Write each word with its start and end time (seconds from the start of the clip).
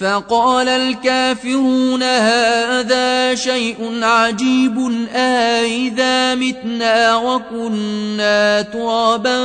فقال 0.00 0.68
الكافرون 0.68 2.02
هذا 2.02 3.34
شيء 3.34 3.98
عجيب 4.02 5.08
أإذا 5.14 6.34
متنا 6.34 7.16
وكنا 7.16 8.62
ترابا 8.62 9.38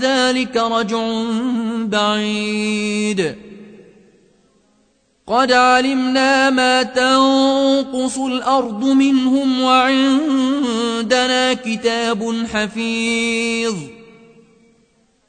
ذلك 0.00 0.56
رجع 0.56 0.98
بعيد. 1.78 3.34
قد 5.26 5.52
علمنا 5.52 6.50
ما 6.50 6.82
تنقص 6.82 8.18
الأرض 8.18 8.84
منهم 8.84 9.62
وعندنا 9.62 11.54
كتاب 11.54 12.46
حفيظ. 12.52 13.74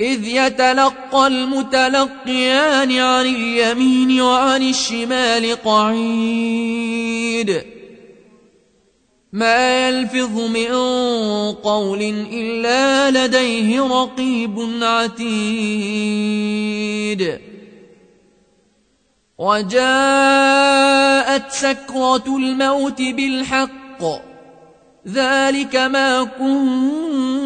إذ 0.00 0.24
يتلقى 0.24 1.26
المتلقيان 1.26 2.98
عن 2.98 3.26
اليمين 3.26 4.20
وعن 4.20 4.62
الشمال 4.62 5.62
قعيد. 5.64 7.62
ما 9.32 9.88
يلفظ 9.88 10.40
من 10.40 10.72
قول 11.52 12.02
إلا 12.32 13.10
لديه 13.10 13.80
رقيب 13.80 14.68
عتيد. 14.82 15.20
وجاءت 19.38 19.82
سكرة 21.52 22.36
الموت 22.36 23.02
بالحق. 23.02 24.02
ذلك 25.08 25.76
ما 25.76 26.24
كنت 26.24 27.45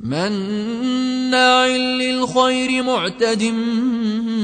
مناع 0.00 1.66
للخير 1.66 2.82
معتد 2.82 3.42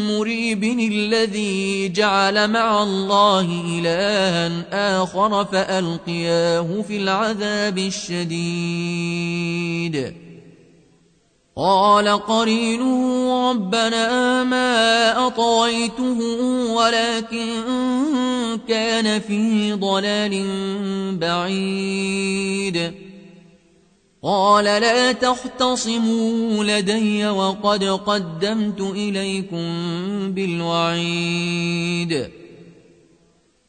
مريب 0.08 0.64
الذي 0.64 1.88
جعل 1.88 2.50
مع 2.50 2.82
الله 2.82 3.64
إلها 3.78 5.02
آخر 5.02 5.44
فألقياه 5.44 6.82
في 6.88 6.96
العذاب 6.96 7.78
الشديد. 7.78 9.06
قال 11.56 12.08
قرينه 12.08 13.50
ربنا 13.50 14.44
ما 14.44 15.26
أطويته 15.26 16.18
ولكن 16.72 17.48
كان 18.68 19.20
في 19.20 19.72
ضلال 19.72 20.44
بعيد. 21.16 23.05
قال 24.26 24.64
لا 24.64 25.12
تختصموا 25.12 26.64
لدي 26.64 27.26
وقد 27.26 27.84
قدمت 27.84 28.80
إليكم 28.80 29.66
بالوعيد. 30.32 32.28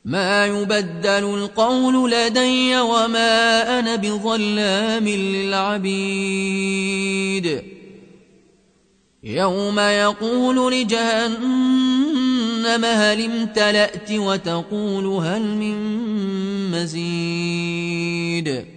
ما 0.05 0.45
يبدل 0.45 1.07
القول 1.07 2.11
لدي 2.11 2.79
وما 2.79 3.79
أنا 3.79 3.95
بظلام 3.95 5.07
للعبيد. 5.07 6.41
يوم 9.23 9.79
يقول 9.79 10.73
لجهنم 10.73 12.85
هل 12.85 13.25
امتلأت 13.25 14.11
وتقول 14.11 15.05
هل 15.05 15.41
من 15.41 15.77
مزيد. 16.71 18.76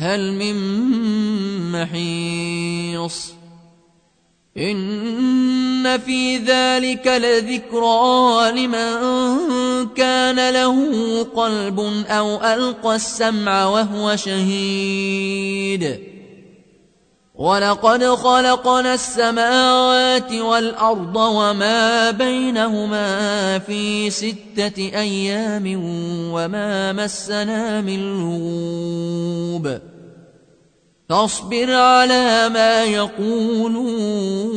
هل 0.00 0.32
من 0.32 0.56
محيص؟ 1.72 3.32
إن 4.56 5.98
في 5.98 6.36
ذلك 6.36 7.06
لذكرى 7.06 8.50
لمن 8.50 8.94
كان 9.88 10.50
له 10.52 10.76
قلب 11.22 11.80
أو 12.08 12.44
ألقى 12.44 12.94
السمع 12.94 13.66
وهو 13.66 14.16
شهيد. 14.16 16.00
ولقد 17.34 18.04
خلقنا 18.04 18.94
السماوات 18.94 20.32
والأرض 20.32 21.16
وما 21.16 22.10
بينهما 22.10 23.58
في 23.58 24.10
ستة 24.10 24.78
أيام 24.78 25.64
وما 26.32 26.92
مسنا 26.92 27.80
من 27.80 28.20
لغوب 28.20 29.89
فاصبر 31.10 31.72
على 31.72 32.48
ما 32.48 32.84
يقولون. 32.84 34.50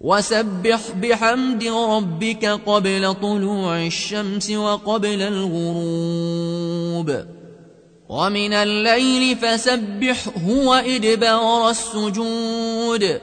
وسبح 0.00 0.80
بحمد 1.02 1.64
ربك 1.64 2.44
قبل 2.44 3.14
طلوع 3.22 3.86
الشمس 3.86 4.50
وقبل 4.50 5.22
الغروب. 5.22 7.24
ومن 8.08 8.52
الليل 8.52 9.36
فسبحه 9.36 10.48
وإدبار 10.48 11.70
السجود. 11.70 13.20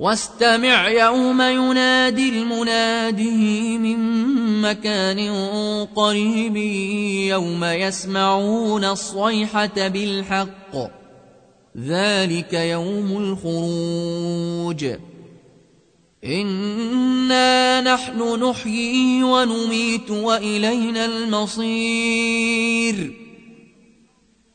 واستمع 0.00 0.88
يوم 0.88 1.42
ينادي 1.42 2.28
المنادي 2.28 3.78
من 3.78 3.98
مكان 4.62 5.18
قريب 5.96 6.56
يوم 7.26 7.64
يسمعون 7.64 8.84
الصيحة 8.84 9.88
بالحق. 9.88 10.76
ذلك 11.78 12.52
يوم 12.52 13.16
الخروج. 13.16 14.86
إنا 16.24 17.80
نحن 17.80 18.44
نحيي 18.44 19.22
ونميت 19.22 20.10
وإلينا 20.10 21.04
المصير. 21.04 23.12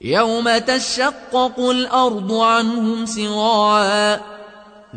يوم 0.02 0.58
تشقق 0.58 1.60
الأرض 1.60 2.34
عنهم 2.34 3.06
سراعا 3.06 4.35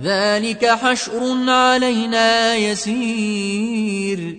ذلك 0.03 0.67
حشر 0.67 1.51
علينا 1.51 2.55
يسير. 2.55 4.39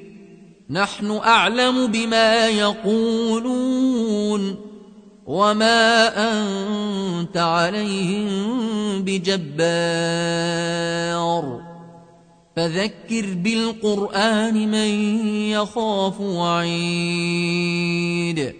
نحن 0.69 1.11
أعلم 1.11 1.87
بما 1.87 2.47
يقولون. 2.47 4.55
وما 5.25 6.07
أنت 6.31 7.37
عليهم 7.37 8.39
بجبار. 9.01 10.09
فذكر 12.55 13.25
بالقرآن 13.33 14.71
من 14.71 15.15
يخاف 15.51 16.21
وعيد. 16.21 18.53